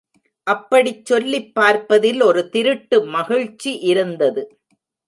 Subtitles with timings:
[0.47, 4.43] அப்படிச் சொல்லிப் பார்ப்பதில் ஒரு திருட்டு மகிழ்ச்சி இருந்தது.